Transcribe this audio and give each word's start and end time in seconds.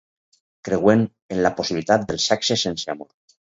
Creuen 0.69 1.03
en 1.35 1.43
la 1.47 1.53
possibilitat 1.61 2.09
del 2.09 2.21
sexe 2.27 2.61
sense 2.65 2.93
amor. 2.97 3.15